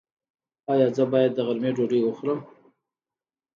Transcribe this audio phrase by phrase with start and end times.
[0.71, 2.39] ایا زه باید د غرمې ډوډۍ وخورم؟